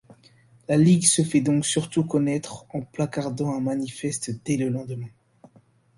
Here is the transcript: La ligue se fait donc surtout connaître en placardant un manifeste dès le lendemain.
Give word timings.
La 0.67 0.77
ligue 0.77 1.05
se 1.05 1.21
fait 1.21 1.41
donc 1.41 1.63
surtout 1.63 2.03
connaître 2.03 2.65
en 2.73 2.81
placardant 2.81 3.53
un 3.53 3.59
manifeste 3.59 4.31
dès 4.43 4.57
le 4.57 4.67
lendemain. 4.69 5.11